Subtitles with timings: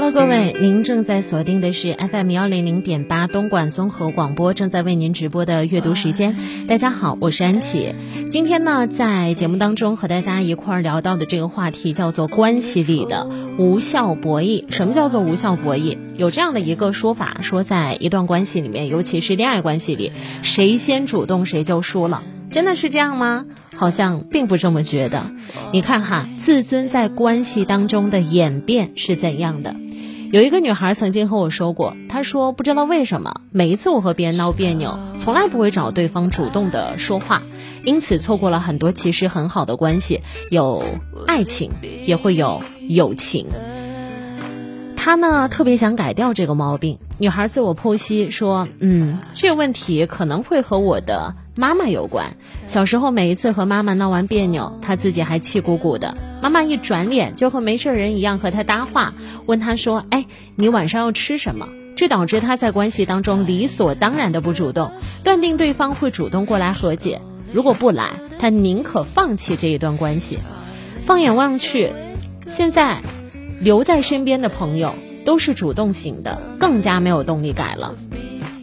[0.00, 6.36] Hello，各位，您正在锁定的是 FM 幺零零点八东莞综合广播，正在为您直播的阅读时间。
[6.68, 7.96] 大家好，我是安琪。
[8.30, 14.72] 今天呢，在节目当中和大家一块儿聊到的这个话题叫做关系里的无效博弈。
[14.72, 15.98] 什么叫做无效博弈？
[16.14, 20.12] 有这样的一个说法，说在一段关系里面，尤其是恋爱关系里，
[20.42, 22.22] 谁先主动谁就输了。
[22.52, 23.46] 真的是这样吗？
[23.74, 25.32] 好像并不这么觉得。
[25.72, 29.74] 你看哈，自尊在关系当中的演变是怎样的？
[30.30, 37.42] 有一个女孩曾经和我说过，她说不知道为什么，每一次我和别人闹别扭，从来不会找对方主动的说话，
[37.82, 40.84] 因此错过了很多其实很好的关系，有
[41.26, 41.70] 爱情，
[42.04, 43.46] 也会有友情。
[44.96, 46.98] 她呢，特别想改掉这个毛病。
[47.18, 51.36] 女孩自我剖析说，嗯，这个问题可能会和我的。
[51.58, 52.36] 妈妈有关，
[52.68, 56.16] 小时候每一次和妈妈闹完别扭，她自己还气鼓鼓的。
[56.40, 59.12] 妈妈一转脸就和没事人一样和她搭话，
[59.44, 61.66] 问她说：“哎，你晚上要吃什么？”
[61.96, 64.92] 这导致她在关系当中理所当然的不主动，
[65.24, 67.20] 断定对方会主动过来和解。
[67.52, 70.38] 如果不来，她宁可放弃这一段关系。
[71.02, 71.92] 放眼望去，
[72.46, 73.02] 现在
[73.60, 74.94] 留在身边的朋友
[75.24, 77.96] 都是主动型的，更加没有动力改了。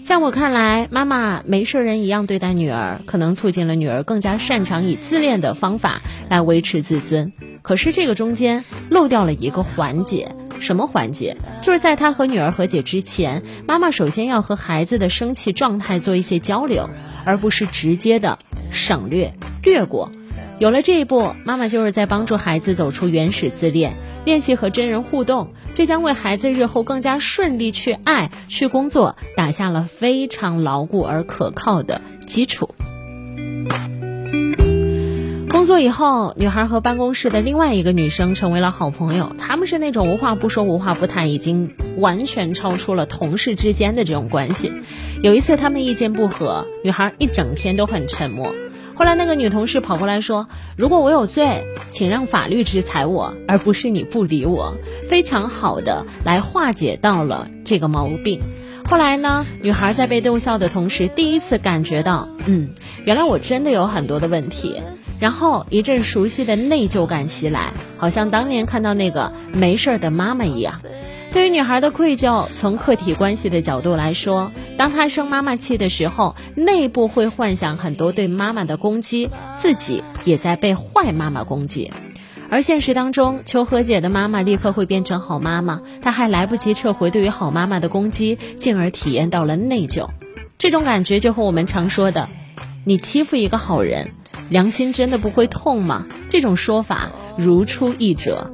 [0.06, 7.34] 在我看来，妈妈没事人一样对待女儿，可能促进了女儿更加擅长以自恋的方法来维持自尊。
[7.64, 11.38] 可是这个中间漏掉了一个环节，什么环节？
[11.64, 16.88] 就是在她和女儿和解之前，妈妈首先要和孩子的生气状态做一些交流，
[17.25, 18.38] 而不是直接的
[18.69, 20.12] 省略略过。
[20.58, 32.70] 有了这一步，妈妈就是在帮助孩子走出原始自恋，练习和真人互动，这将为孩子日后更加顺利去爱、去工作打下了非常牢固而可靠的基础。
[35.50, 44.72] 工作以后，女孩和办公室的另外一个女生成为了好朋友，他们是那种无话不说、无话不谈，已经完全超出了同事之间的这种关系。
[45.22, 48.56] 有一次，他们意见不合，女孩一整天都很沉默。
[48.95, 50.47] 后来那个女同事跑过来说
[50.78, 54.78] ：“如果我有罪，请让法律制裁我，而不是你不理我。”
[55.09, 58.39] 非常好的来化解到了这个毛病。
[58.88, 62.69] 后来呢，女孩在被逗笑的同时，第一次感觉到，嗯，
[63.03, 64.81] 原来我真的有很多的问题。
[65.19, 70.79] 然后一阵熟悉的内疚感袭来，好像当年看到那个没事儿的妈妈一样。
[71.35, 81.91] 对于女孩的愧疚，从客体关系的角度来说，当她生妈妈气的时候，内部会幻想很多对妈妈的攻击，自己也在被坏妈妈攻击。
[82.50, 90.07] 而现实当中，求和解的妈妈立刻会变成好妈妈，她还来不及撤回对于好妈妈的攻击，进而体验到了内疚。
[90.57, 92.29] 这种感觉就和我们常说的
[92.88, 94.12] “你欺负一个好人，
[94.47, 98.53] 良心真的不会痛吗？”这种说法如出一辙。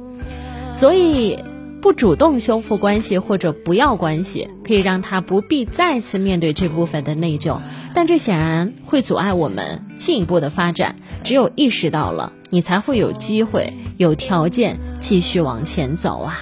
[0.74, 1.38] 所以。
[1.82, 7.58] 不主动修复关系或者不要关系，可以让他不必再次面对这部分的内疚，
[7.92, 10.94] 但这显然会阻碍我们进一步的发展。
[11.24, 16.40] 只有意识到了，你才会有机会、有条件继续往前走啊。